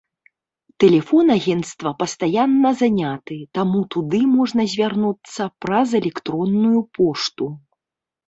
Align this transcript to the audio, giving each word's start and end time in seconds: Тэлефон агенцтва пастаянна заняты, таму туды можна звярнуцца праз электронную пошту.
Тэлефон 0.83 1.27
агенцтва 1.35 1.91
пастаянна 1.99 2.71
заняты, 2.79 3.37
таму 3.59 3.79
туды 3.95 4.21
можна 4.37 4.61
звярнуцца 4.73 5.43
праз 5.65 5.87
электронную 6.01 6.81
пошту. 6.99 7.45